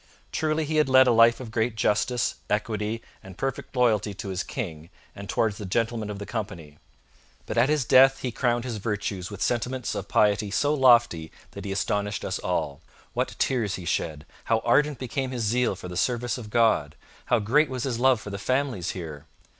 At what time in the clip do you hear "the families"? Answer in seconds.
18.31-18.93